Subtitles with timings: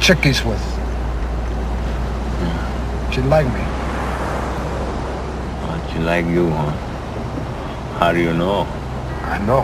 [0.00, 0.62] chickies with.
[3.12, 3.64] She like me.
[5.62, 6.70] But she like you, huh?
[7.98, 8.66] How do you know?
[9.22, 9.62] I know.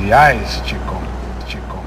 [0.00, 1.02] The eyes, Chico.
[1.48, 1.77] Chico.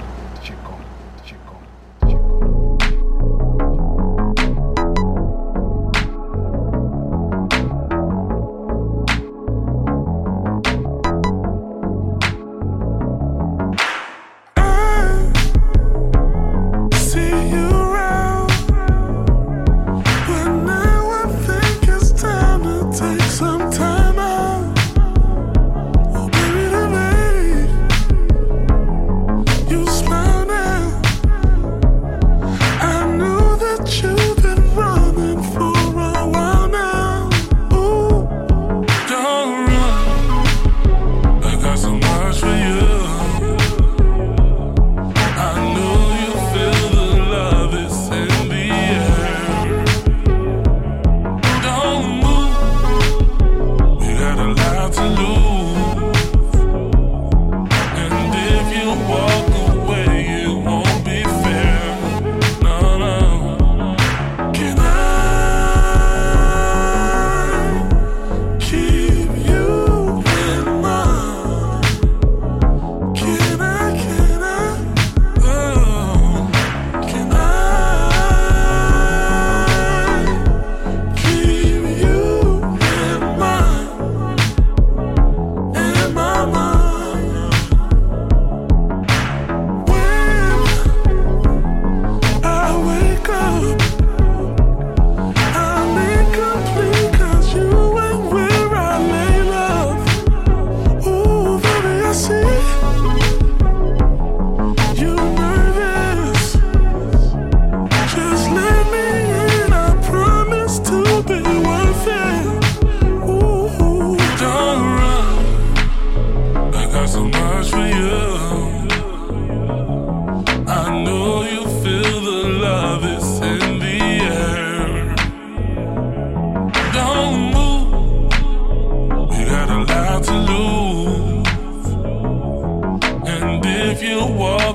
[134.22, 134.71] The world.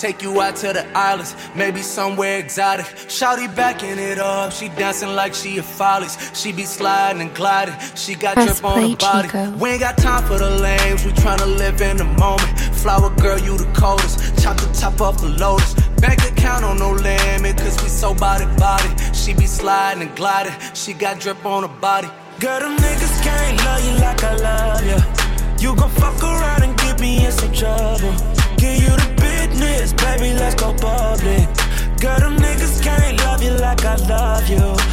[0.00, 2.86] Take you out to the islands, maybe somewhere exotic.
[3.08, 6.16] Shouty backing it up, she dancing like she a follies.
[6.34, 9.28] She be sliding and gliding, she got Press drip on her body.
[9.28, 9.50] Chico.
[9.56, 12.58] We ain't got time for the lames, we tryna live in the moment.
[12.76, 14.18] Flower girl, you the coldest.
[14.42, 15.74] Chop the top off the lotus.
[16.00, 18.88] Bank account on no limit, cause we so body body.
[19.14, 22.08] She be sliding and gliding, she got drip on her body.
[22.38, 23.05] Girl, them niggas
[32.06, 34.85] Girl, them niggas can't love you like I love you.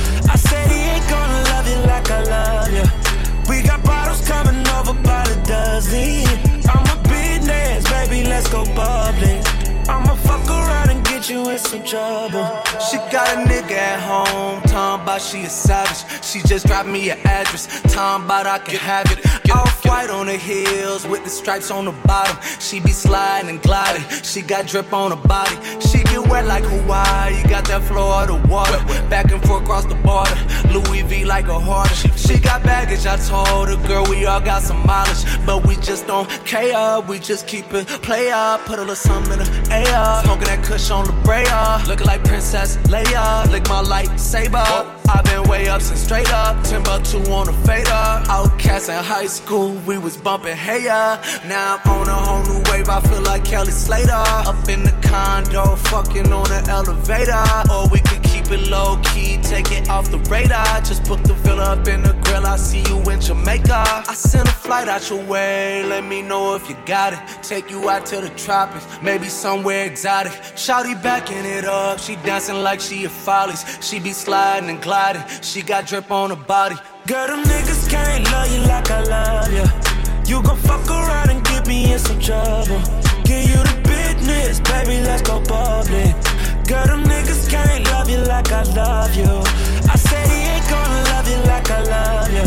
[11.24, 12.44] Some trouble.
[12.92, 16.04] She got a nigga at home, talking about she a savage.
[16.22, 19.26] She just dropped me an address, talking about I can have it.
[19.52, 22.36] Off white on the heels with the stripes on the bottom.
[22.60, 24.04] She be sliding and gliding.
[24.24, 25.56] She got drip on her body.
[25.80, 27.42] She get wet like Hawaii.
[27.48, 27.84] Got that
[28.30, 28.80] of water.
[29.10, 30.36] Back and forth across the border.
[30.74, 31.94] Louis V like a hoarder.
[32.18, 33.06] She got baggage.
[33.06, 37.00] I told her, girl, we all got some mileage, but we just don't care.
[37.02, 38.62] We just keep it play up.
[38.66, 40.22] Put a little something in the air.
[40.24, 41.44] Smoking that kush on the Brea.
[41.88, 43.50] Looking like Princess Leia.
[43.52, 44.66] Lick my lightsaber.
[45.10, 46.64] I've been way up since straight up.
[46.64, 47.90] Timbuktu on the fader.
[48.28, 50.84] OutKast in high school, we was bumping hey.
[50.84, 52.90] Now I'm on a whole new wave.
[52.90, 54.12] I feel like Kelly Slater.
[54.12, 57.44] Up in the condo, fucking on the elevator.
[57.72, 60.82] Or we could keep it low key, take it off the radar.
[60.82, 62.46] Just put the villa up in the grill.
[62.46, 63.84] I see you in Jamaica.
[64.08, 65.84] I send a flight out your way.
[65.86, 67.20] Let me know if you got it.
[67.44, 70.34] Take you out to the tropics, maybe somewhere exotic.
[70.56, 72.00] Shouty backing it up.
[72.00, 73.64] She dancing like she a follies.
[73.82, 75.24] She be sliding and gliding.
[75.42, 76.76] She got drip on her body.
[77.08, 80.36] Girl, them niggas can't love you like I love you.
[80.36, 82.82] You gon' fuck around and get me in some trouble.
[83.26, 86.33] Give you the business, baby, let's go public.
[86.68, 89.44] Girl, them niggas can't love you like I love you.
[89.92, 92.46] I said he ain't gonna love you like I love you.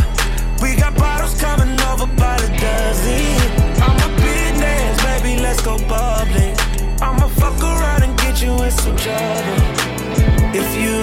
[0.63, 3.37] We got bottles coming over by the dozen.
[3.85, 6.57] I'm a business, baby, let's go public.
[7.03, 9.61] I'ma fuck around and get you in some trouble.
[10.61, 10.99] If you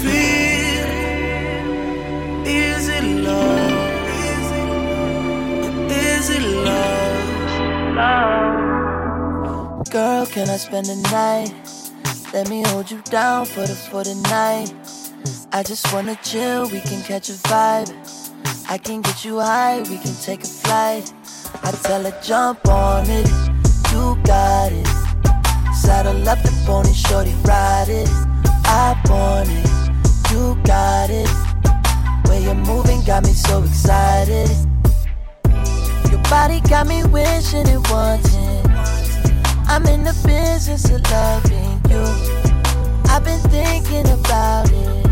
[0.00, 0.88] feel,
[2.46, 4.08] is it love?
[5.90, 7.24] Is it love?
[9.94, 11.54] Girl, can I spend the night?
[12.32, 14.74] Let me hold you down for the for the night.
[15.52, 17.94] I just wanna chill, we can catch a vibe.
[18.68, 21.12] I can get you high, we can take a flight.
[21.62, 23.30] I tell her jump on it,
[23.92, 24.88] you got it.
[25.76, 28.10] Saddle up the pony, shorty ride it.
[28.66, 31.30] I want it, you got it.
[32.28, 34.50] Way you're moving got me so excited.
[36.10, 38.43] Your body got me wishing and wanting.
[39.66, 42.04] I'm in the business of loving you.
[43.10, 45.06] I've been thinking about it.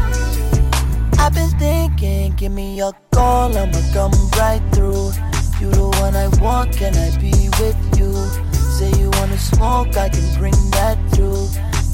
[1.18, 5.12] I've been thinking, give me a call, I'ma come right through.
[5.60, 8.12] You the one I want, can I be with you?
[8.52, 11.48] Say you wanna smoke, I can bring that through.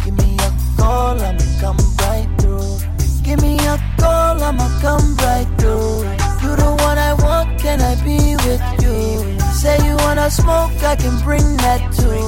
[0.05, 0.50] Give me a
[0.81, 2.79] call, I'ma come right through.
[3.23, 6.05] Give me a call, I'ma come right through.
[6.43, 9.38] You the one I want, can I be with you?
[9.59, 12.23] Say you wanna smoke, I can bring that too.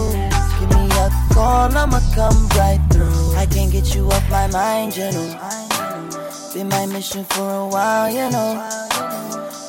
[0.59, 3.37] Give me a call, I'ma come right through.
[3.37, 5.39] I can't get you off my mind, you know.
[6.53, 8.59] Been my mission for a while, you know.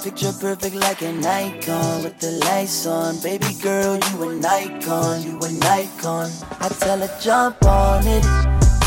[0.03, 3.22] Picture perfect like an icon with the lights on.
[3.22, 6.32] Baby girl, you an icon, you an icon.
[6.60, 8.25] I tell her jump on it,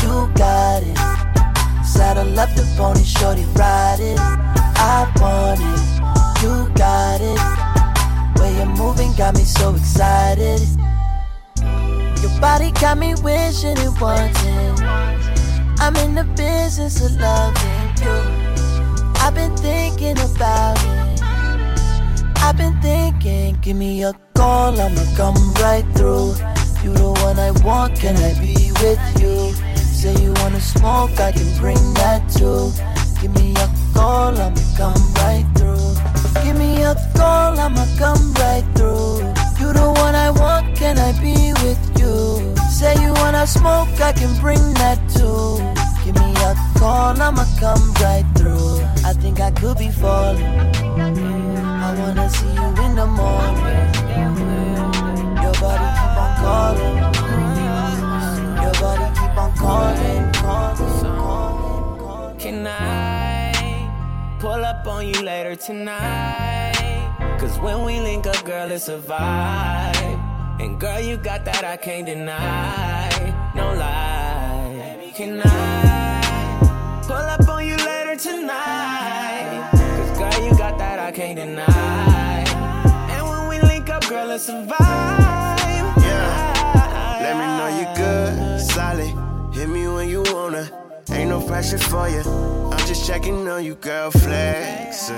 [0.03, 0.97] you got it.
[1.85, 4.19] Saddle up the pony, shorty ride it.
[4.19, 7.64] I want it, you got it.
[8.39, 10.61] Way you're moving got me so excited.
[12.21, 14.75] Your body got me wishing and wanting.
[15.79, 18.45] I'm in the business of loving you.
[19.21, 21.21] I've been thinking about it.
[22.37, 26.35] I've been thinking, give me a call, I'ma come right through.
[26.83, 29.51] You the one I want, can I be with you?
[29.75, 32.71] Say you wanna smoke, I can bring that too.
[33.19, 35.74] Give me a call, I'ma come right through.
[36.43, 39.19] Give me a call, I'ma come right through.
[39.59, 42.55] You the one I want, can I be with you?
[42.69, 45.57] Say you wanna smoke, I can bring that too.
[46.03, 48.81] Give me a call, I'ma come right through.
[49.03, 50.43] I think I could be falling.
[51.87, 53.65] I wanna see you in the morning.
[55.41, 56.97] Your body keep on calling.
[58.61, 60.94] Your body keep on calling, calling,
[64.45, 66.77] pull up on you later tonight?
[67.39, 70.19] Cause when we link up, girl, it's a vibe.
[70.61, 73.09] And girl, you got that I can't deny.
[73.55, 75.11] No lie.
[75.15, 79.71] Can I pull up on you later tonight?
[79.97, 82.43] Cause girl, you got that I can't deny.
[83.13, 85.87] And when we link up, girl, it's a vibe.
[86.05, 87.17] Yeah.
[87.25, 89.13] Let me know you good, solid.
[89.55, 90.84] Hit me when you wanna.
[91.11, 92.21] Ain't no pressure for you.
[92.71, 94.11] I'm just checking on you, girl.
[94.11, 95.11] Flex.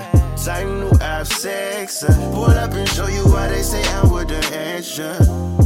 [0.43, 2.03] Tight new app sex.
[2.05, 5.17] Pull up and show you why they say I'm with the extra.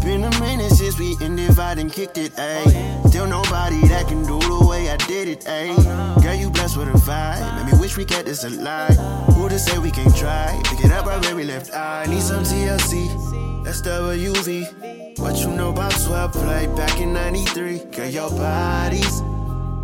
[0.03, 3.07] Been a minute since we ended and kicked it, ayy.
[3.09, 5.75] Still nobody that can do the way I did it, ayy.
[6.23, 7.55] Girl, you blessed with a vibe.
[7.57, 8.97] Make me wish we kept this alive.
[9.35, 10.59] Who to say we can't try?
[10.65, 12.05] Pick it up right where we left eye.
[12.09, 13.63] Need some TLC.
[13.63, 15.19] That's SWV.
[15.19, 17.79] What you know about 12 play back in 93.
[17.91, 19.21] Girl, your body's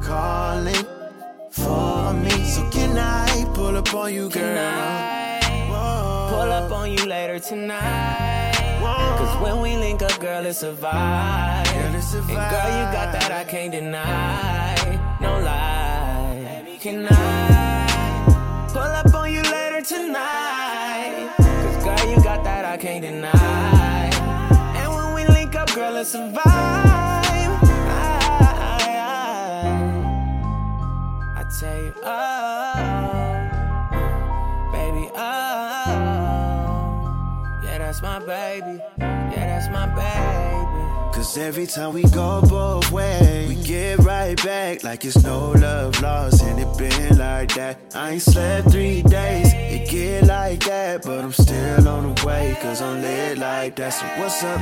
[0.01, 0.85] calling
[1.49, 2.29] for me.
[2.45, 5.39] So can I pull up on you, girl?
[6.29, 8.77] Pull up on you later tonight.
[9.17, 11.67] Cause when we link up, girl, it's a vibe.
[11.73, 14.75] And girl, you got that I can't deny.
[15.19, 16.77] No lie.
[16.79, 21.33] Can I pull up on you later tonight?
[21.37, 24.09] Cause girl, you got that I can't deny.
[24.79, 27.06] And when we link up, girl, it's a vibe.
[31.59, 32.73] Tell you, oh,
[34.71, 35.89] baby, oh,
[37.63, 38.79] yeah, that's my baby.
[38.99, 41.13] Yeah, that's my baby.
[41.15, 45.99] Cause every time we go both ways, we get right back like it's no love
[45.99, 46.43] lost.
[46.43, 47.79] And it been like that.
[47.95, 49.51] I ain't slept three days.
[49.51, 52.55] It get like that, but I'm still on the way.
[52.61, 53.93] Cause I'm lit like that.
[53.93, 54.61] So what's up?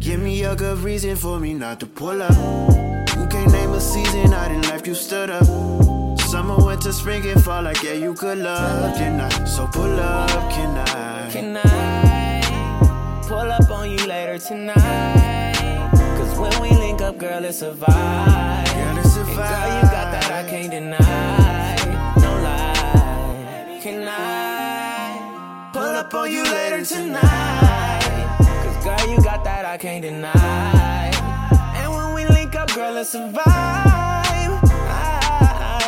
[0.00, 2.32] Give me a good reason for me not to pull up.
[2.32, 5.93] You can't name a season out in life you stood up.
[6.34, 9.44] Summer, winter, spring, and fall like yeah, you could love, can I?
[9.44, 11.30] So pull up, can I?
[11.30, 15.92] Can I pull up on you later tonight?
[15.92, 18.66] Cause when we link up, girl, it's a vibe.
[18.74, 21.76] Girl, it's a And girl, you got that I can't deny.
[22.16, 23.78] No lie.
[23.80, 28.36] Can I pull up on you later tonight?
[28.64, 31.12] Cause girl, you got that I can't deny.
[31.76, 34.23] And when we link up, girl, it's a vibe.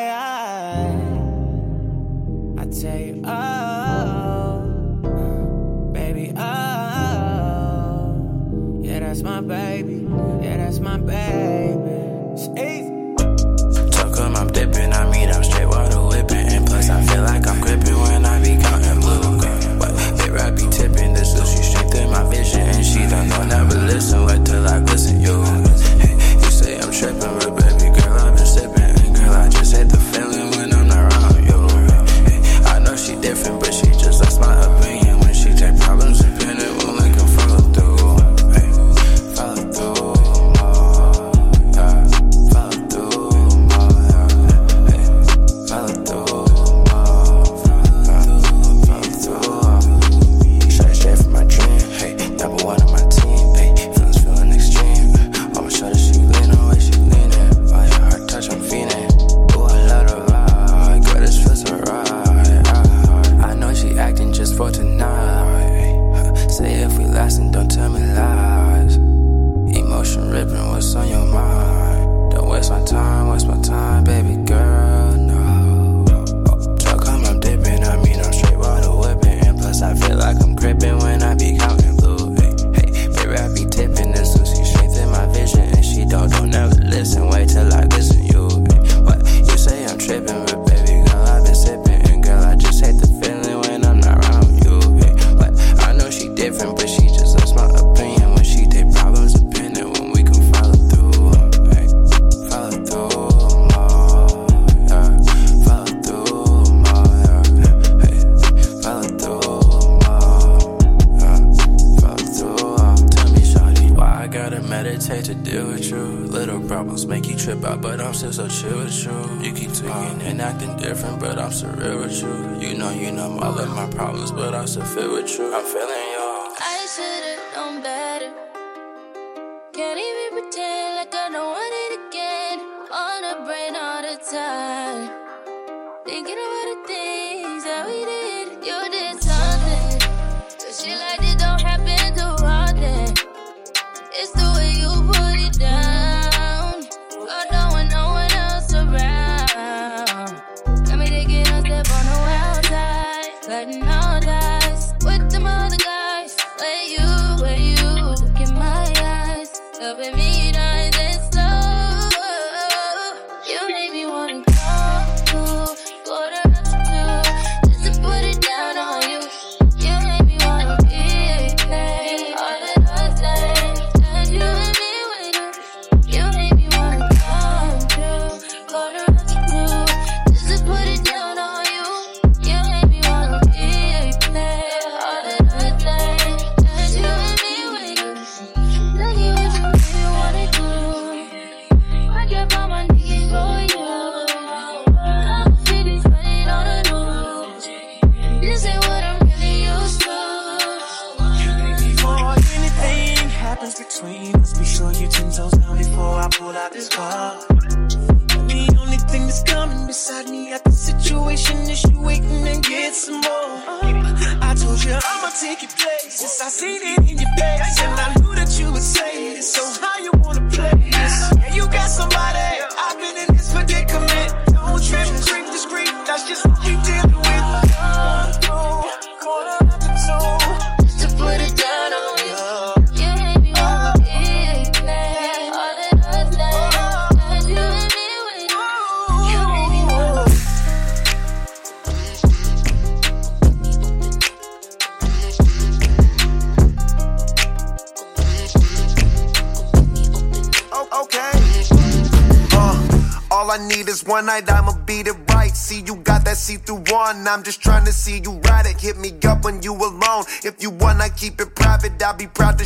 [0.02, 0.88] I,
[2.58, 4.60] I, tell you, oh,
[5.92, 6.42] baby, oh,
[8.82, 10.06] yeah, that's my baby,
[10.42, 12.75] yeah, that's my baby.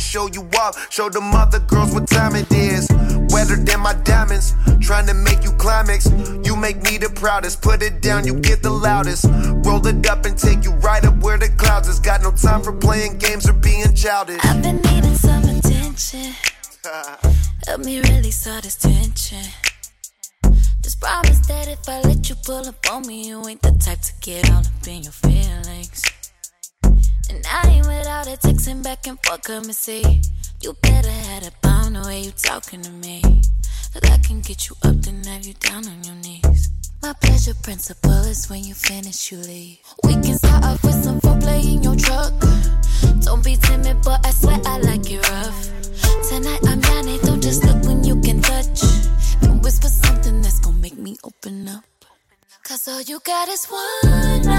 [0.01, 2.89] show you off, Show them other girls what time it is.
[3.29, 6.05] Wetter than my diamonds, trying to make you climax.
[6.43, 7.61] You make me the proudest.
[7.61, 9.25] Put it down, you get the loudest.
[9.65, 11.99] Roll it up and take you right up where the clouds is.
[11.99, 14.43] Got no time for playing games or being childish.
[14.43, 16.33] I've been needing some attention.
[17.67, 19.45] Help me release all this tension.
[20.81, 24.01] Just promise that if I let you pull up on me, you ain't the type
[24.01, 26.03] to get all up in your feelings.
[27.31, 30.03] And I ain't without a texting back and forth, come and see.
[30.61, 33.21] You better had a pound the way you talking to me.
[33.95, 36.69] Look, I can get you up, then have you down on your knees.
[37.01, 39.79] My pleasure principle is when you finish, you leave.
[40.03, 42.33] We can start off with some foreplay in your truck.
[43.23, 45.69] Don't be timid, but I swear I like it rough.
[46.27, 48.81] Tonight I'm down, it don't just look when you can touch.
[49.39, 51.85] Then whisper something that's gonna make me open up.
[52.63, 54.50] Cause all you got is one.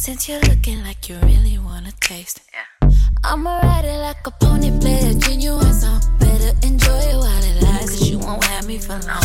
[0.00, 2.40] Since you're looking like you really wanna taste.
[2.54, 2.90] Yeah.
[3.22, 6.00] I'ma ride it like a pony, play a genuine song.
[6.18, 7.98] Better enjoy it while it lasts.
[7.98, 9.19] Cause you won't have me for long.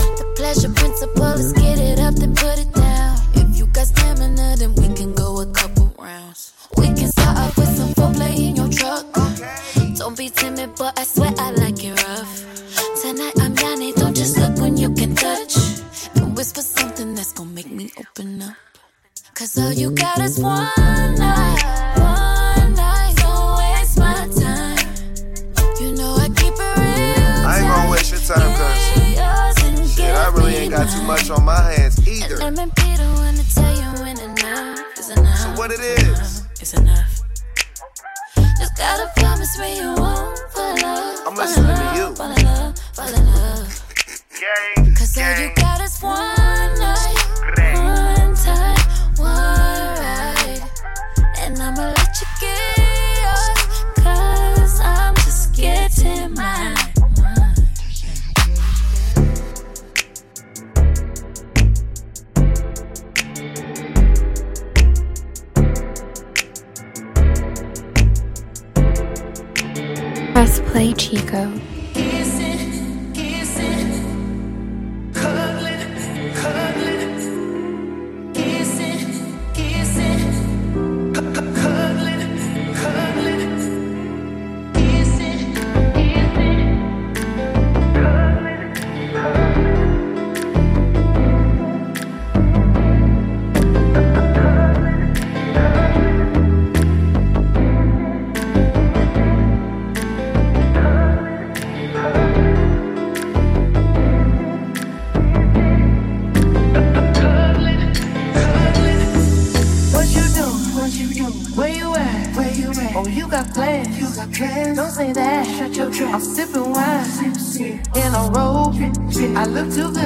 [119.55, 120.04] look to good.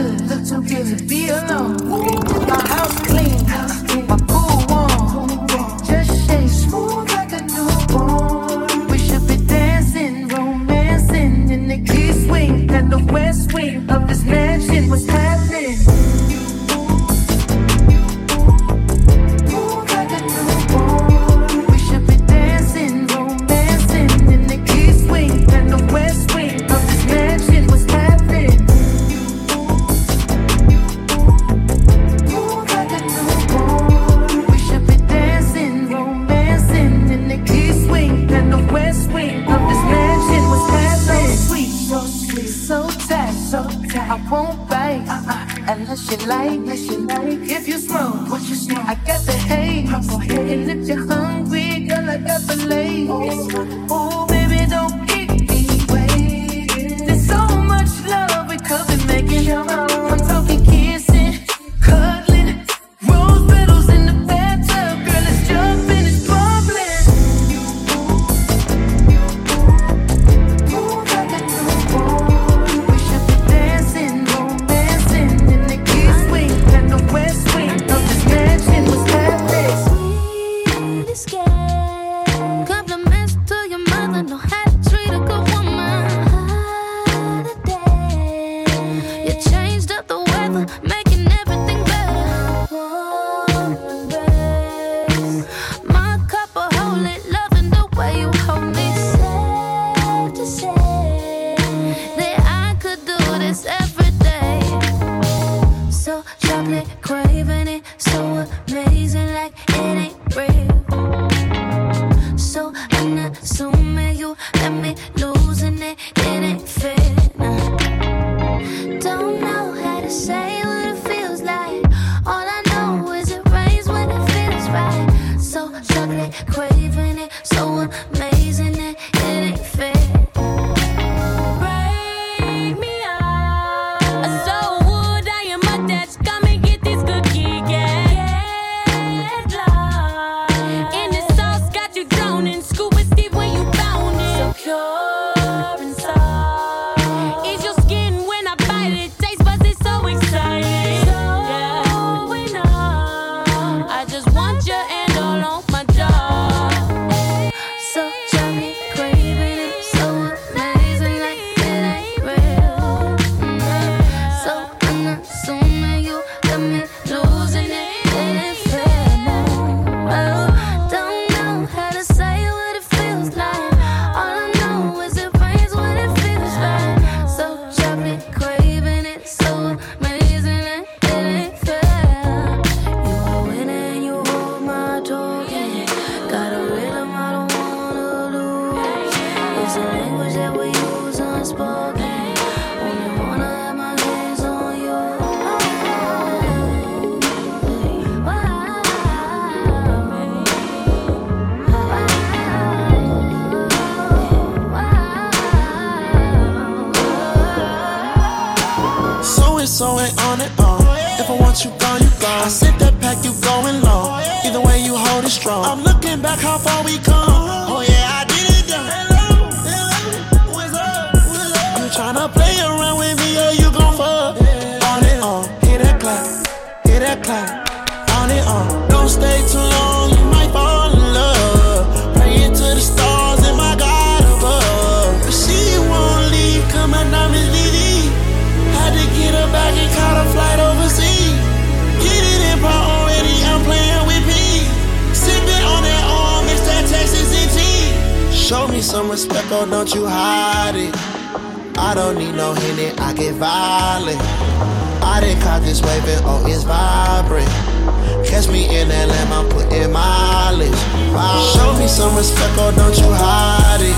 [261.99, 263.97] some respect or don't you hide it.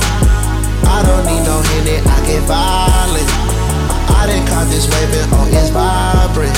[0.89, 3.29] I don't need no henny, I get violent.
[4.17, 6.57] I didn't caught this wave and oh, it's vibrant.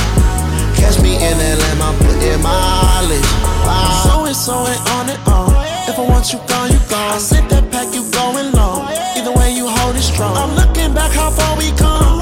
[0.80, 3.32] Catch me in LM, I'm putting mileage.
[3.68, 4.08] Wow.
[4.08, 5.52] So and so and on and on.
[5.84, 7.12] If I want you gone, you gone.
[7.12, 8.88] I sent that pack, you going long.
[9.20, 10.38] Either way, you hold it strong.
[10.40, 12.13] I'm looking back how far we come.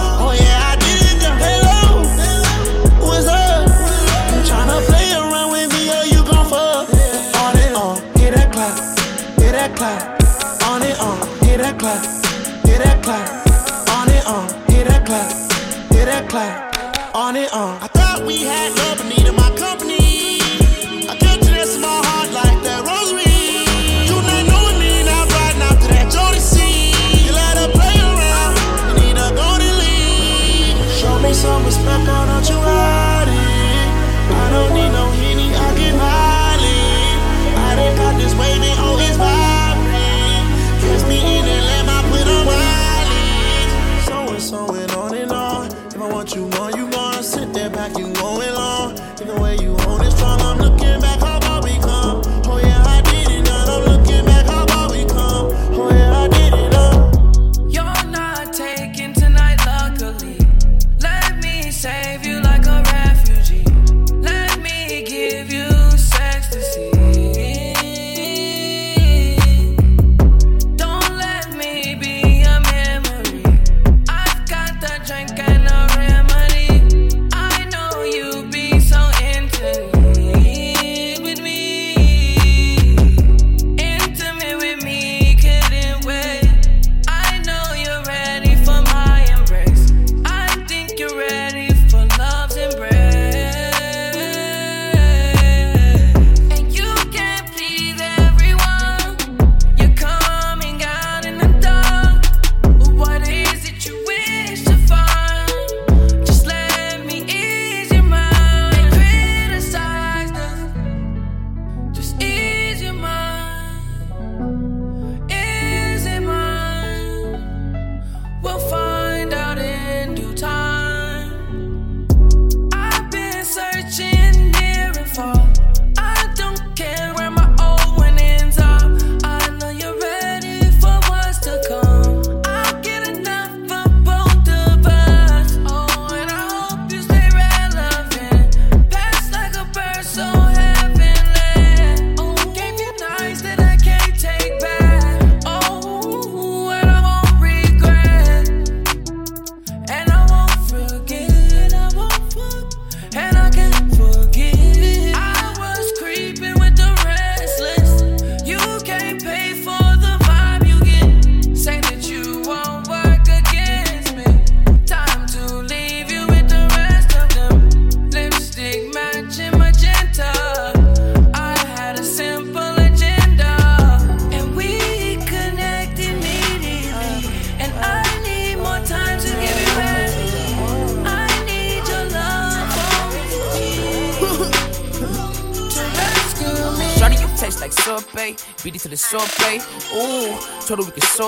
[11.82, 12.06] clap,
[12.64, 13.28] hear that clap,
[13.98, 15.32] on it on, hear that clap,
[15.92, 17.82] hear that clap, on it on.
[17.82, 19.41] I thought we had love, but need a.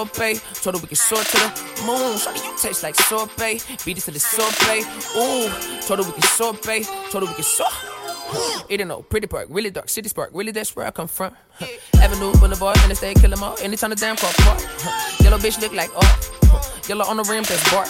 [0.03, 0.41] sorbet.
[0.61, 2.17] Told her we can soar to the moon.
[2.17, 3.65] Shawty, you taste like sorbet.
[3.85, 4.83] Beat it till it's sorbet.
[5.15, 5.49] Ooh,
[5.87, 6.83] told her we can sorbet.
[7.11, 7.67] Told her we can soar.
[8.69, 11.35] It ain't no pretty park, really dark city spark, really that's where I come from.
[12.01, 13.55] Avenue, Boulevard, Interstate, kill 'em all.
[13.59, 14.59] Anytime the damn car park.
[15.21, 16.42] Yellow bitch look like art.
[16.87, 17.87] Yellow on the rim, that's bark.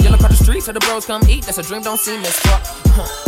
[0.00, 1.44] Yellow across the street, so the bros come eat.
[1.44, 2.60] That's a dream, don't seem as far.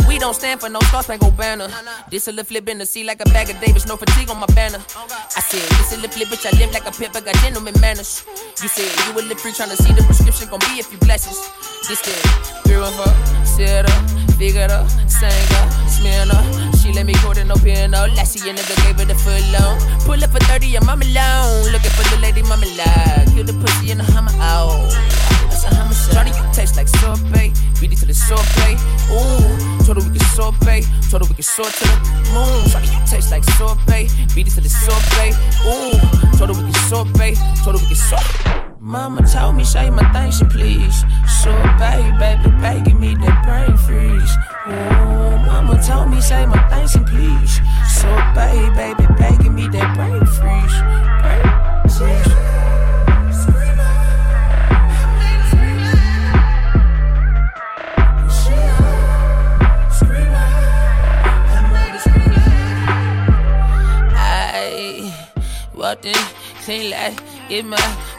[0.07, 1.67] We don't stand for no star spangled banner.
[2.11, 4.39] This a lip flip in the sea like a bag of Davis, no fatigue on
[4.39, 4.77] my banner.
[4.95, 7.35] Oh, I said, this a lip flip, bitch, I live like a pimp, I got
[7.41, 8.23] gentleman manners.
[8.61, 10.99] You said you a lip free trying to see the prescription gon' be a few
[10.99, 11.37] blessings.
[11.87, 16.45] This the girl of her, set up, figure up, sang up, smear up.
[16.79, 18.07] She let me go to no piano.
[18.15, 19.75] Last year, nigga gave her the full loan.
[20.07, 21.71] Pull up for 30 and mama alone.
[21.71, 23.27] Looking for the lady, mama like.
[23.35, 24.71] Kill the pussy in the hammer out.
[24.71, 25.19] Oh.
[25.49, 26.25] That's a hammer shot.
[26.25, 27.51] Shawty, you taste like sorbet.
[27.79, 28.75] Beat it to the sorbet.
[29.11, 30.83] Ooh, told her we can sorbet.
[31.09, 31.97] Told her we can soar to the
[32.33, 32.63] moon.
[32.71, 34.07] Shawty, you taste like sorbet.
[34.35, 35.35] Beat it to the sorbet.
[35.67, 35.99] Ooh,
[36.37, 37.35] told her we can sorbet.
[37.63, 38.69] Told her we can sorbet.
[38.79, 41.03] Mama told me, say my thanks and please.
[41.43, 44.33] Sorbet, baby, baby, give me that brain freeze.
[44.69, 47.59] Mama told me, say my thanks and please.
[47.87, 50.75] Sorbet, baby, baby, give me that brain freeze.
[51.21, 51.43] Brain
[51.89, 52.35] freeze.
[65.73, 66.13] Walked in
[66.65, 67.17] clean like
[67.49, 67.77] it's my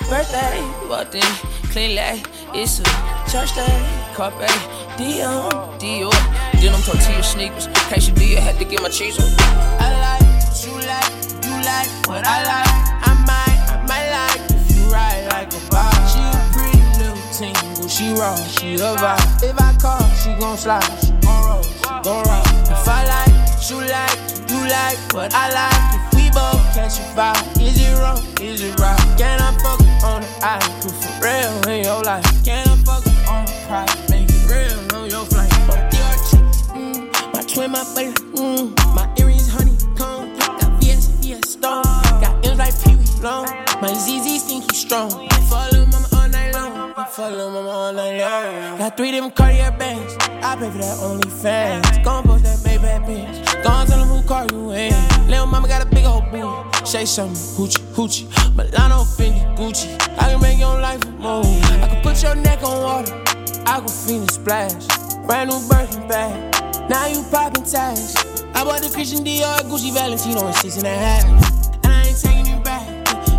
[0.08, 0.60] birthday.
[0.88, 1.22] Walked in
[1.70, 2.84] clean like it's a
[3.30, 3.86] church day.
[4.14, 4.48] Carpe
[4.96, 6.10] Dion, Dior,
[6.60, 7.66] denim tortilla sneakers.
[7.88, 9.28] Quesadilla had to get my cheese on.
[9.80, 10.26] I like
[10.64, 11.12] you like,
[11.44, 12.74] you like what I like.
[13.08, 16.06] I might, I might like if you ride like a bike.
[16.12, 19.42] She a pretty little tingle, she raw, she a vibe.
[19.42, 22.46] If I call, she gon' slide, she gon' roll, she gon' rock.
[22.68, 23.40] If I like
[23.70, 24.18] you like,
[24.50, 25.94] you like what I like.
[25.96, 28.98] If we both catch a vibe, is it wrong, is it right?
[29.16, 32.24] Can I fuck on the island, put for real in your life?
[32.44, 34.09] Can I fuck on the private,
[37.68, 40.36] mm, my baby, mm, my earrings honeycomb.
[40.38, 41.82] Got VS, VS stone.
[42.20, 43.46] Got M's like Pee Wee long.
[43.80, 45.10] My ZZ stinky strong.
[45.48, 46.94] Follow mama all night long.
[47.10, 48.78] Follow mama all night long.
[48.78, 50.16] Got three different Cartier bands.
[50.42, 52.04] I pay for that OnlyFans.
[52.04, 53.62] Gon' post that Maybach bitch.
[53.62, 55.28] Gon' tell them who car you in.
[55.28, 56.86] Little mama got a big old booty.
[56.86, 58.56] Say something, hoochie, hoochie.
[58.56, 59.94] Milano, Fendi, Gucci.
[60.18, 61.60] I can make your life a movie.
[61.82, 63.14] I can put your neck on water.
[63.66, 64.86] I can feel the splash.
[65.26, 66.49] Brand new Birkin bag.
[66.90, 68.16] Now you poppin' tags.
[68.52, 71.22] I bought the Christian Dior Gucci Valentino in six and a half.
[71.84, 72.82] And I ain't taking it back.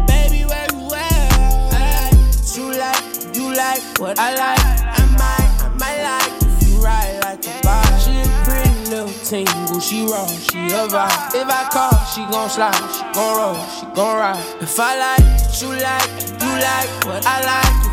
[0.08, 2.32] Baby, where you at?
[2.56, 4.64] You like, you like what I like.
[4.64, 8.00] I might, I might like if you ride like a bike.
[8.00, 11.36] She a pretty little tingle, she raw, she a vibe.
[11.36, 14.40] If I call, she gon' slide, she gon' roll, she gon' ride.
[14.62, 15.28] If I like
[15.60, 16.08] you like,
[16.40, 17.91] you like what I like.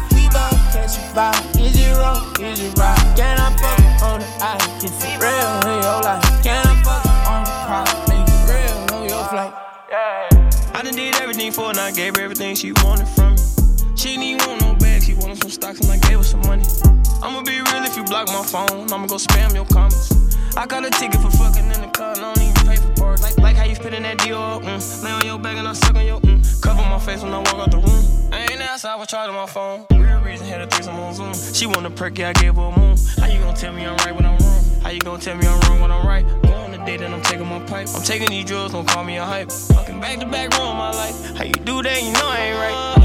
[0.89, 2.97] We both catch is it wrong, is it right?
[3.15, 6.25] Can I fuck on the island, if it real in your life?
[6.43, 9.53] Can I fuck on the private, make it real on your flight?
[9.91, 10.73] Yeah.
[10.73, 13.43] I done did everything for her and I gave her everything she wanted from me.
[13.97, 16.41] She didn't even want no bag, she wanted some stocks and I gave her some
[16.49, 16.65] money.
[17.23, 20.09] I'ma be real if you block my phone, I'ma go spam your comments.
[20.59, 22.93] I got a ticket for fucking in the car, and I don't even pay for
[22.95, 23.23] parking.
[23.23, 25.05] Like, like how you spitting that deal, mm.
[25.05, 26.61] Lay on your back and I suck on your, mm.
[26.61, 28.33] Cover my face when I walk out the room.
[28.33, 29.87] I ain't outside, I was charging my phone.
[29.93, 31.33] Real reason had a threesome on Zoom.
[31.55, 32.97] She want a perky, I gave her a moon.
[33.21, 34.65] How you gonna tell me I'm right when I'm wrong?
[34.83, 36.27] How you gonna tell me I'm wrong when I'm right?
[36.43, 37.87] Go on the date and I'm taking my pipe.
[37.95, 39.53] I'm taking these drugs, don't call me a hype.
[39.53, 41.37] Fucking back to back, ruin my life.
[41.37, 42.03] How you do that?
[42.03, 42.99] You know I ain't right.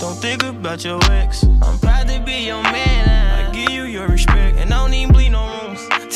[0.00, 1.44] Don't think about your ex.
[1.62, 3.46] I'm proud to be your man.
[3.46, 5.67] I give you your respect, and I don't even bleed no room.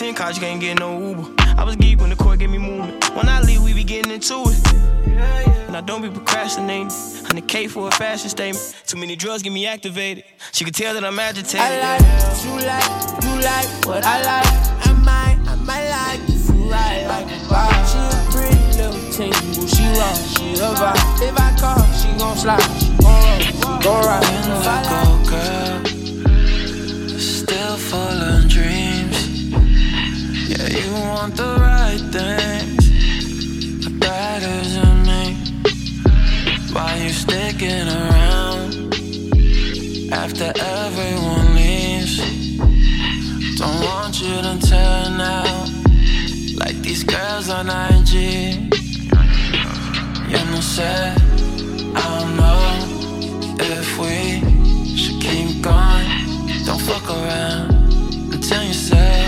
[0.03, 1.33] 10 cars, you can't get no Uber.
[1.57, 3.09] I was geek when the court gave me movement.
[3.15, 5.71] When I leave, we be getting into it.
[5.71, 6.89] Now don't be procrastinating.
[6.89, 8.75] 100K for a fashion statement.
[8.85, 10.25] Too many drugs get me activated.
[10.51, 11.61] She can tell that I'm agitated.
[11.61, 12.03] I like,
[12.43, 12.91] you like,
[13.23, 14.89] you like what I like.
[14.89, 17.07] I might, I might like you for right.
[17.07, 17.71] Like, wow.
[17.87, 19.69] She a pretty little tingle.
[19.69, 20.99] She raw, she a vibe.
[21.23, 22.61] If I call, she gon' slide.
[22.83, 24.25] She gon' roll, she gon' ride.
[24.25, 25.72] If I like, girl.
[30.73, 35.37] You want the right things, but that isn't me.
[36.73, 38.95] Why you sticking around
[40.11, 42.17] after everyone leaves?
[43.59, 45.69] Don't want you to turn out
[46.57, 48.73] like these girls on IG.
[50.33, 51.15] You know, say
[51.95, 52.61] I don't know
[53.77, 54.41] if we
[54.97, 56.09] should keep going.
[56.65, 59.22] Don't fuck around until you someone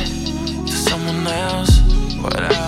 [1.26, 1.80] else
[2.16, 2.32] knowing.
[2.34, 2.63] I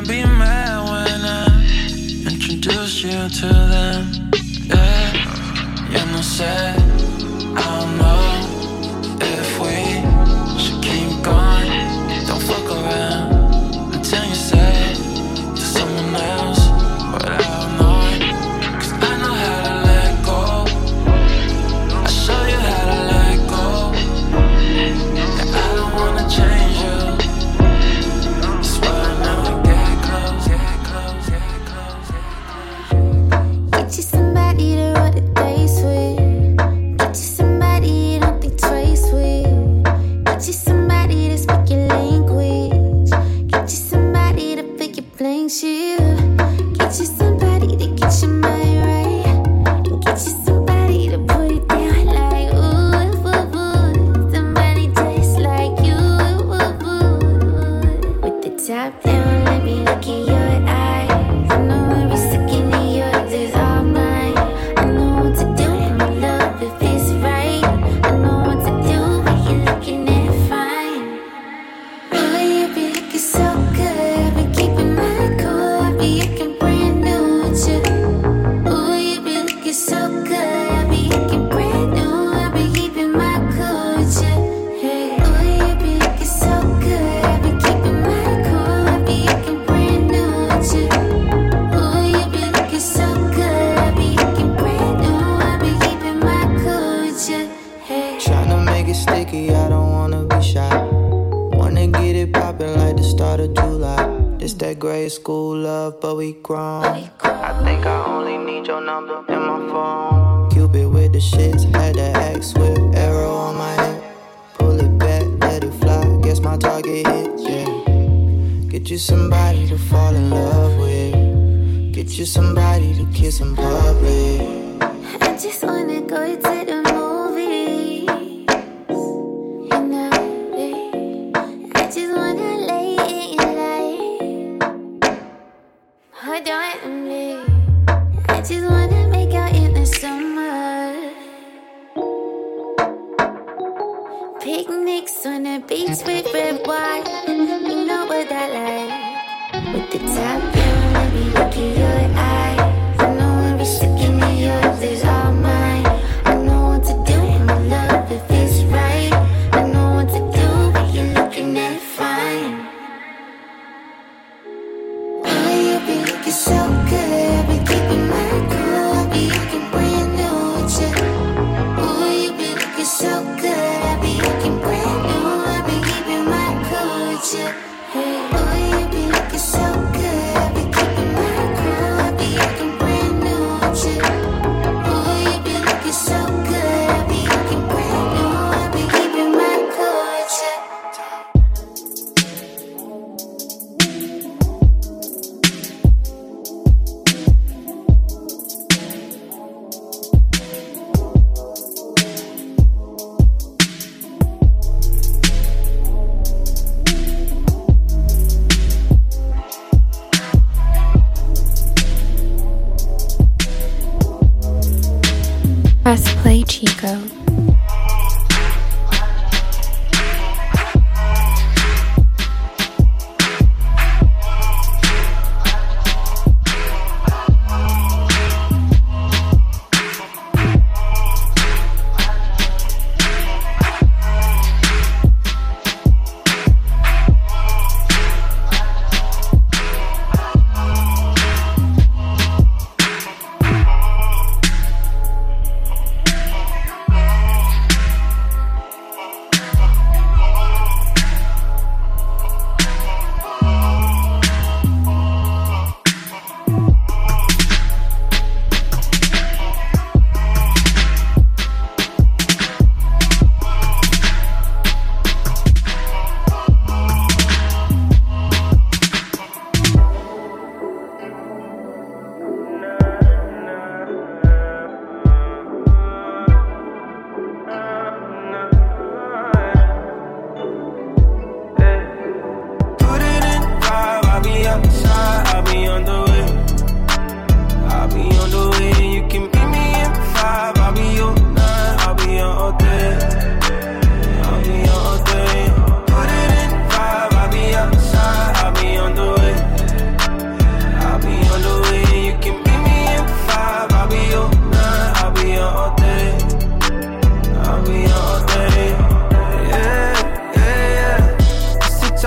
[0.00, 4.30] can't be mad when I introduce you to them.
[4.66, 6.79] Yeah, you're no sad.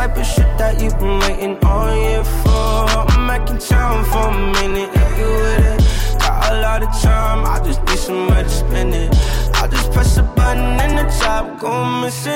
[0.07, 2.83] type of shit that you've been waiting all year for.
[3.11, 6.19] I'm back in town for a minute, if you with it.
[6.19, 9.09] Got a lot of time, I just need somewhere to spend it.
[9.61, 12.31] I just press a button and the top go missing.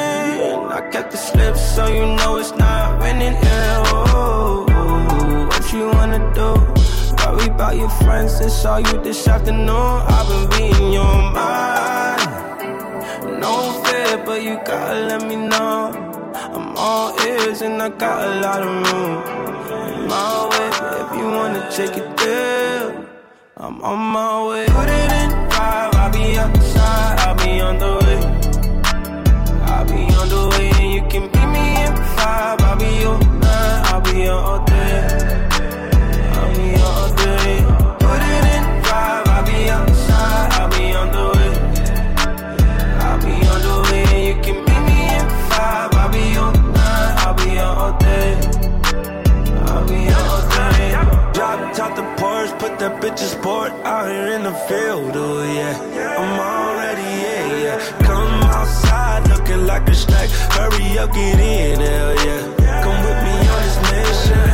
[0.77, 3.33] I got the slip, so you know it's not raining.
[3.33, 4.65] Yeah, oh,
[5.49, 6.49] what you wanna do?
[7.19, 9.91] Worry about your friends, that's all you this afternoon.
[10.15, 12.31] I've been reading your mind.
[13.41, 13.53] No
[13.83, 16.06] fear, but you gotta let me know.
[16.55, 19.13] I'm all ears and I got a lot of room.
[20.07, 20.69] My way,
[21.01, 23.07] if you wanna take it there,
[23.57, 24.65] I'm on my way.
[24.67, 28.19] Put it in drive, I'll be outside, I'll be on the way.
[29.71, 32.61] I'll be on the way, and you can meet me in five.
[32.61, 35.46] I'll be your nine, I'll be your all day.
[52.79, 55.73] That bitch sport out here in the field, oh yeah.
[56.21, 57.77] I'm already, yeah, yeah.
[58.05, 60.29] Come outside looking like a strike.
[60.29, 62.41] Hurry up, get in, hell yeah.
[62.83, 64.49] Come with me on this mission.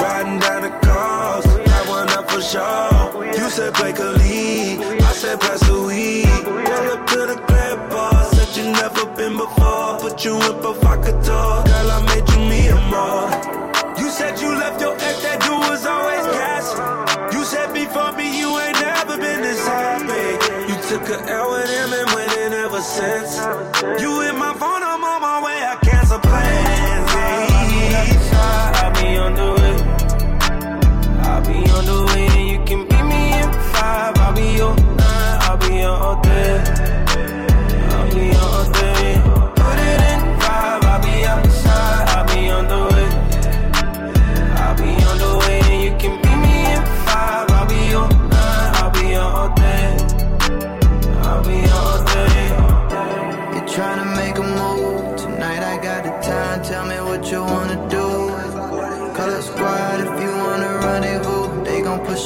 [0.00, 3.24] Riding down the coast, I one up for sure.
[3.36, 6.26] You said break a lead, I said pass the weed.
[6.44, 9.98] Pull up to the club bar, said you never been before.
[9.98, 13.77] Put you in provocateur, girl, I made you me a more.
[22.78, 23.36] Ever since.
[24.00, 25.87] You hit my phone, I'm on my way, I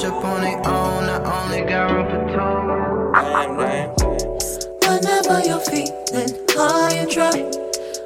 [0.03, 1.05] They gon' up on their own.
[1.09, 2.73] I only got room for two.
[4.83, 7.39] Whenever you're feeling high and dry,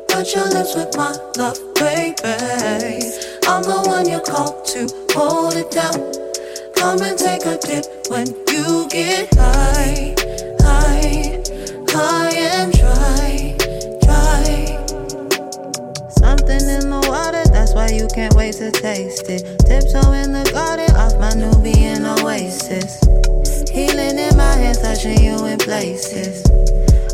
[0.07, 3.01] put your lips with my love, baby.
[3.49, 6.13] I'm the one you call to hold it down.
[6.75, 10.15] Come and take a dip when you get high,
[10.61, 11.41] high,
[11.89, 13.57] high and dry,
[14.05, 14.77] dry.
[16.11, 19.43] Something in the water, that's why you can't wait to taste it.
[19.67, 23.01] Tiptoe in the garden, off my Nubian oasis.
[23.69, 26.47] Healing in my hands, touching you in places.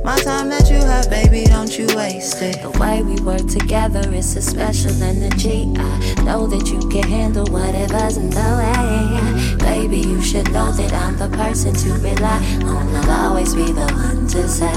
[0.04, 2.60] My time that you have, baby, don't you waste it.
[2.60, 5.72] The way we work together is a special energy.
[5.78, 9.56] I know that you can handle whatever's in the way.
[9.56, 12.94] Baby, you should know that I'm the person to rely on.
[12.94, 14.68] I'll always be the one to say,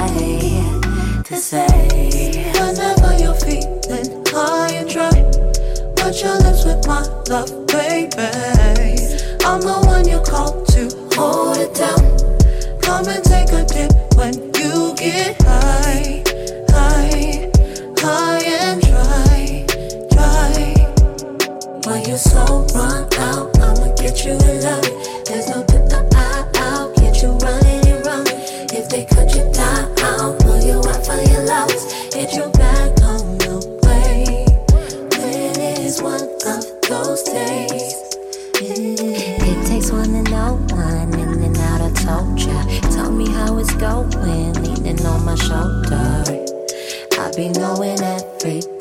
[1.24, 2.54] to say.
[2.62, 5.55] Whenever you're feeling high and dry,
[6.06, 8.30] touch your lips with my love, baby.
[9.44, 10.82] I'm the one you call to
[11.16, 12.06] hold it down.
[12.80, 16.22] Come and take a dip when you get high,
[16.70, 17.50] high,
[17.98, 19.66] high and dry,
[20.12, 20.74] dry.
[21.86, 24.86] When your soul run out, I'ma get you in love.
[25.26, 25.90] There's no put
[47.36, 48.75] be knowing everything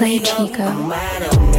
[0.00, 1.49] play, Chico.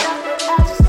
[0.00, 0.87] I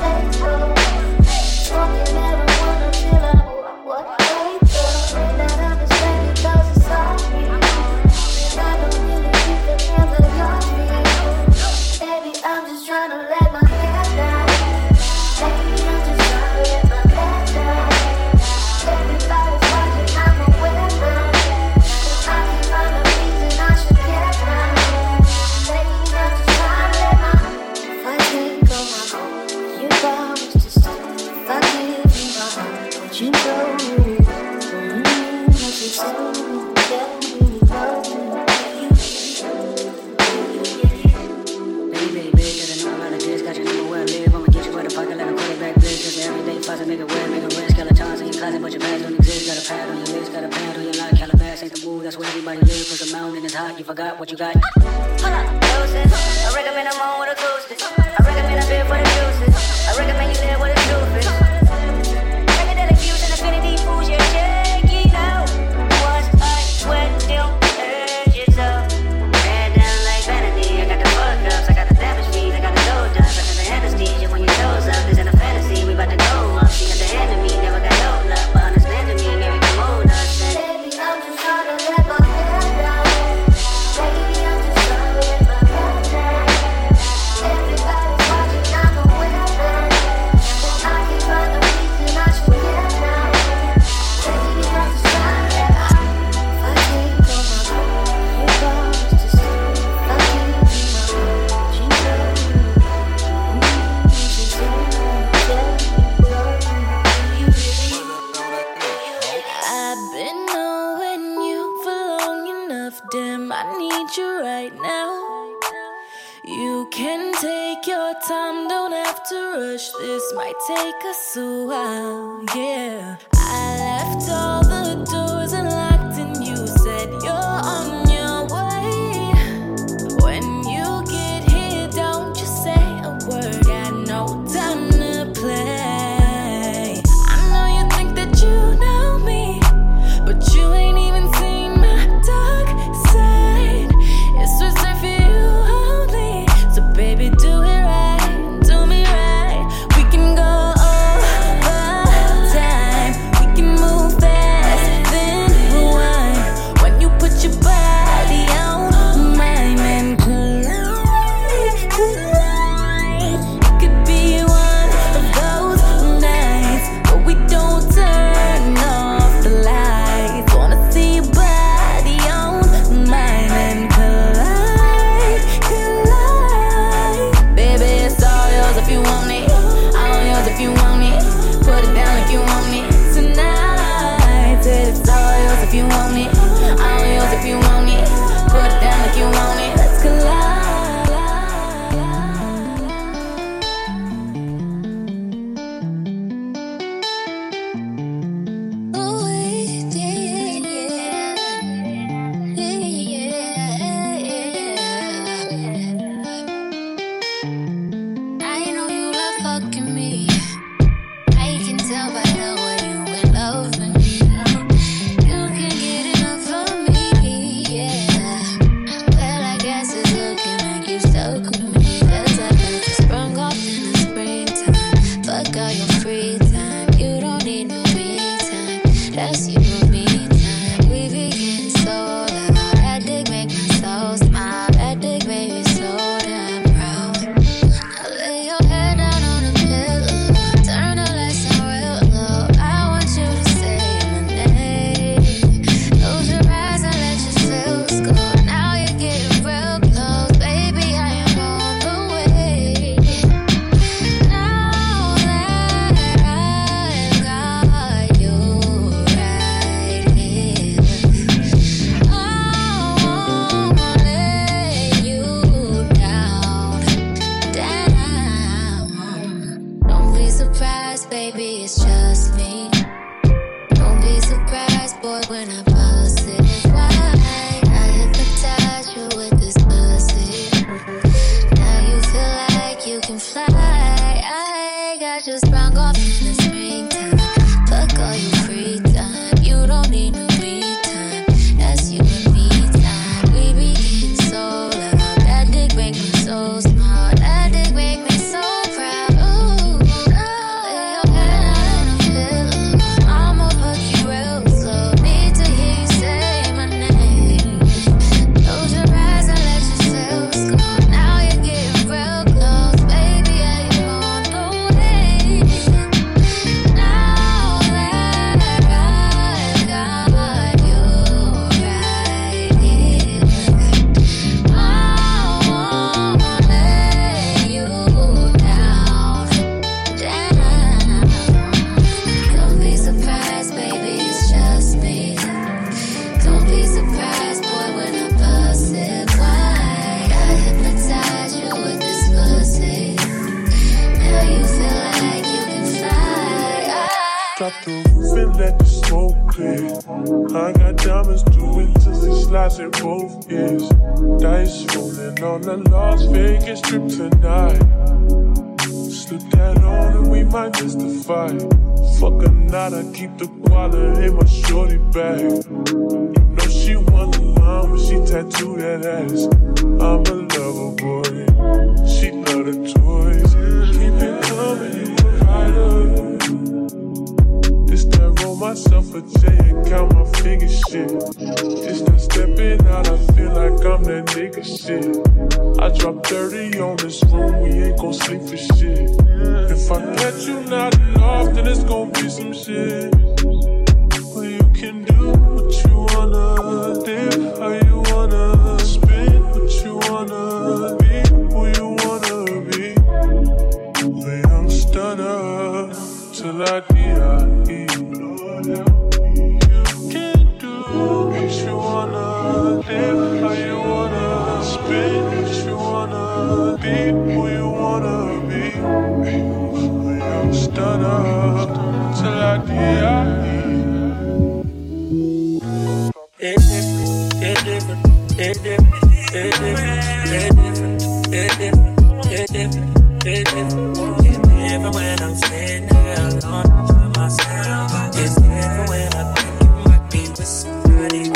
[433.04, 433.54] business.
[433.54, 437.72] It's different when I'm sitting alone by myself.
[437.96, 441.10] It's different when I think you might be with somebody.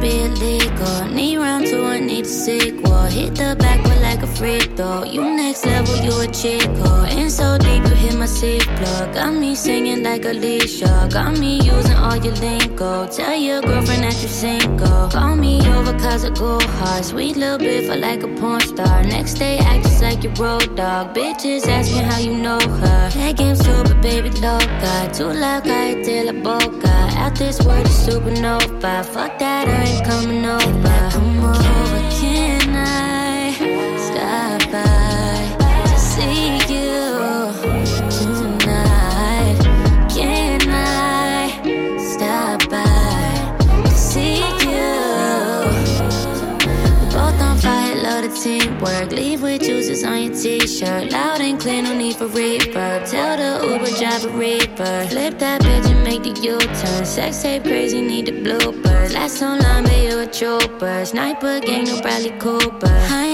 [0.00, 1.04] be illegal.
[1.06, 3.02] Need round two, I need a sequel.
[3.04, 5.04] Hit the back like a freak though.
[5.04, 7.06] You next level, you a chick, oh.
[7.08, 9.14] And so deep, you my seat plug.
[9.14, 11.08] Got me singing like Alicia.
[11.10, 13.06] Got me using all your lingo.
[13.08, 15.08] Tell your girlfriend that you're single.
[15.08, 17.02] Call me over cause I go hard.
[17.02, 19.02] Sweet little bit for like a porn star.
[19.04, 21.14] Next day act just like your road dog.
[21.14, 23.08] Bitches ask me how you know her.
[23.08, 25.10] That game's stupid, baby, loca.
[25.14, 26.94] Too loud, I till I boca.
[27.22, 29.02] Out this world is supernova.
[29.14, 31.10] Fuck that, I ain't coming over.
[31.10, 31.79] Come on.
[49.50, 51.10] with juices on your t-shirt.
[51.10, 53.10] Loud and clear, no need for reverb.
[53.10, 55.06] Tell the Uber driver reaper.
[55.08, 57.04] Flip that bitch and make the U-turn.
[57.04, 59.12] Sex tape crazy, need the bloopers.
[59.12, 61.04] Last online, but you a trooper.
[61.04, 62.94] Sniper gang, no Bradley Cooper.
[63.10, 63.29] I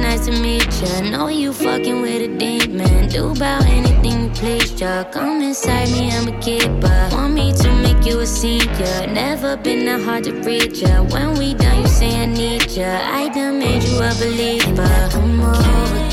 [0.00, 1.00] nice to meet ya.
[1.10, 3.08] Know you fucking with a demon.
[3.08, 5.04] Do about anything you please, ya.
[5.04, 7.08] Come inside me, I'm a keeper.
[7.12, 9.06] Want me to make you a senior.
[9.06, 11.02] Never been that hard to reach ya.
[11.02, 13.00] When we done, you say I need ya.
[13.04, 15.08] I done made you a believer.
[15.12, 16.09] Come over.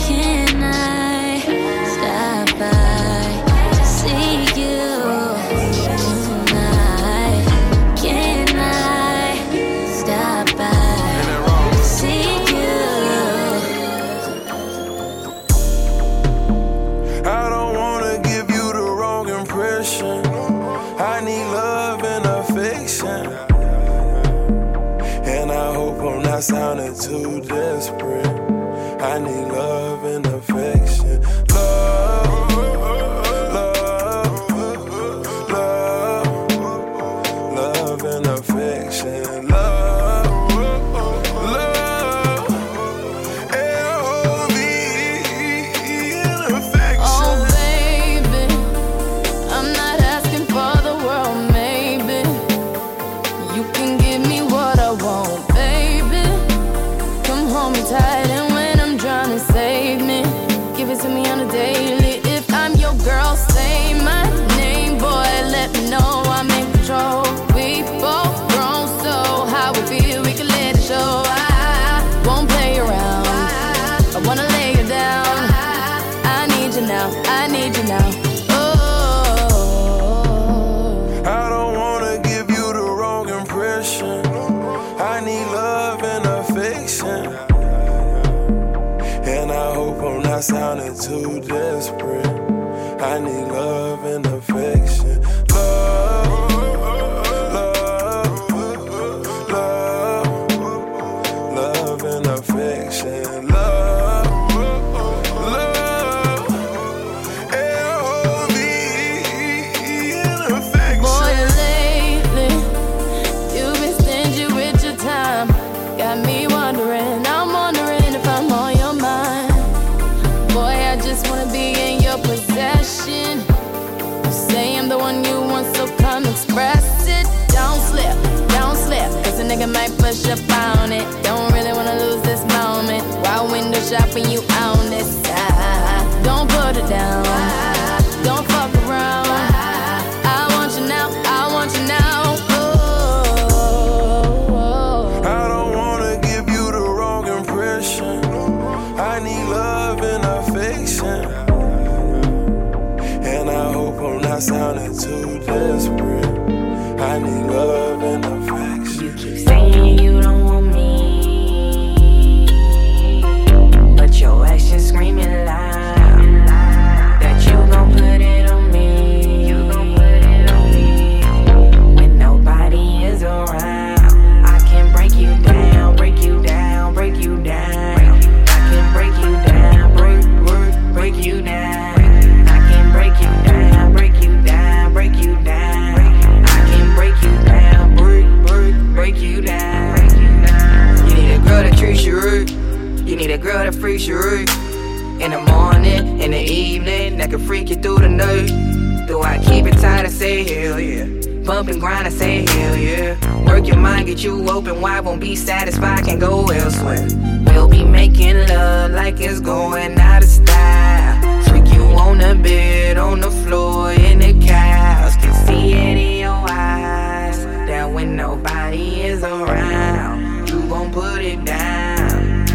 [196.88, 199.08] In that can freak you through the night.
[199.08, 200.06] Do I keep it tight?
[200.06, 201.06] I say hell yeah.
[201.46, 203.46] Bump and grind, I say hell yeah.
[203.46, 207.08] Work your mind, get you open wide, won't be satisfied, can go elsewhere.
[207.46, 211.44] We'll be making love like it's going out of style.
[211.44, 215.22] Freak you on the bed, on the floor, in the couch.
[215.22, 221.46] Can see it in your eyes that when nobody is around, you gon' put it
[221.46, 222.46] down.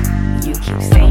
[0.45, 1.02] You keep saying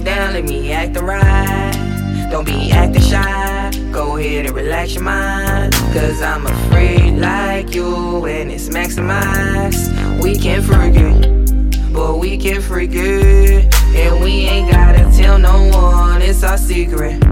[0.00, 0.32] down?
[0.32, 2.28] Let me act the right.
[2.30, 3.70] Don't be acting shy.
[3.92, 5.72] Go ahead and relax your mind.
[5.92, 9.92] Cause I'm a freak like you, and it's maximized.
[10.22, 13.74] We can forget, but we can forget.
[13.94, 17.22] And we ain't gotta tell no one, it's our secret.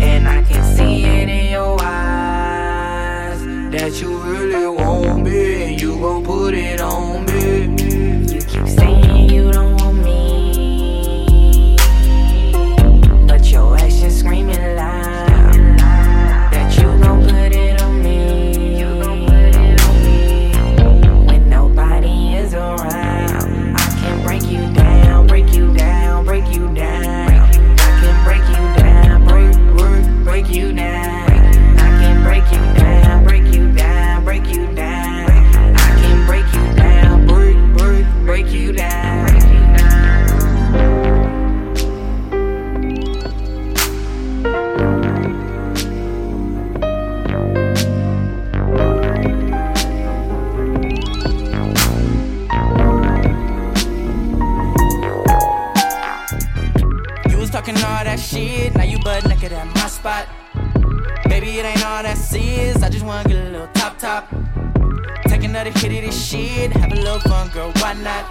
[0.00, 3.40] And I can see it in your eyes
[3.72, 7.97] that you really want me, and you gon' put it on me.
[59.98, 60.28] Spot.
[61.28, 64.28] Baby, it ain't all that serious, I just wanna get a little top top.
[65.26, 68.24] Take another hit of this shit, have a little fun, girl, why not?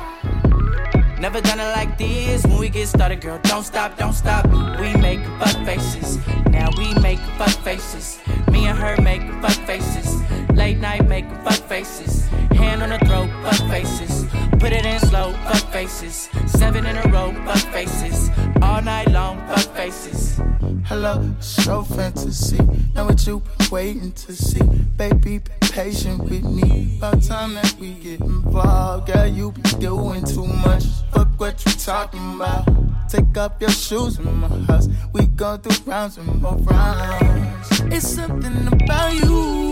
[1.19, 2.45] Never done it like this.
[2.45, 4.45] When we get started, girl, don't stop, don't stop.
[4.79, 6.19] We make fuck faces.
[6.51, 8.19] Now we make fuck faces.
[8.51, 10.07] Me and her make fuck faces.
[10.53, 12.27] Late night make fuck faces.
[12.61, 14.26] Hand on the throat, fuck faces.
[14.59, 16.29] Put it in slow, fuck faces.
[16.47, 18.29] Seven in a row, fuck faces.
[18.61, 20.39] All night long, fuck faces.
[20.85, 22.57] Hello, so fantasy.
[22.95, 24.63] Know what you been waiting to see.
[24.97, 26.97] Baby, be patient with me.
[26.97, 29.11] About time that we get involved.
[29.11, 30.85] Girl, you be doing too much.
[31.13, 32.67] Fuck what you talking about.
[33.09, 34.87] Take up your shoes in my house.
[35.13, 37.81] We go through rounds and more rounds.
[37.91, 39.71] It's something about you.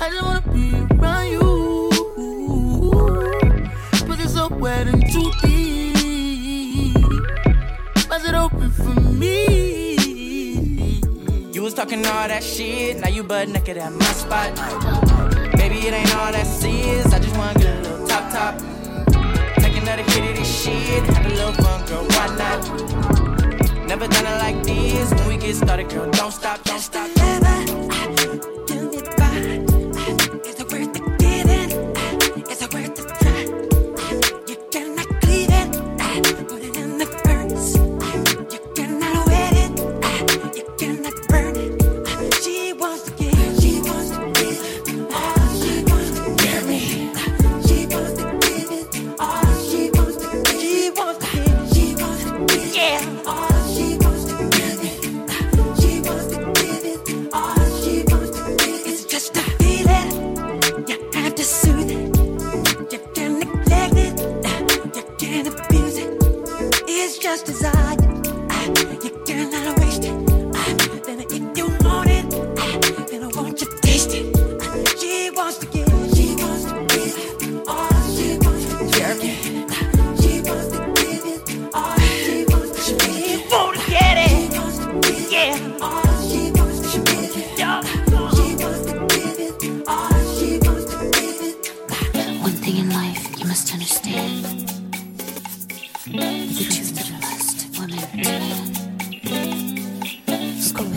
[0.00, 1.41] I just wanna be around you.
[4.64, 6.94] And too deep.
[8.08, 9.96] Bust it open for me.
[11.52, 14.54] You was talking all that shit, now you butt naked at my spot.
[15.56, 18.58] Baby, it ain't all that serious, I just wanna get a little top top.
[19.56, 22.62] Take another hit of this shit, have a little fun, girl, why not?
[23.88, 27.21] Never done it like this, when we get started, girl, don't stop, don't stop.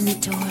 [0.05, 0.44] Just open the door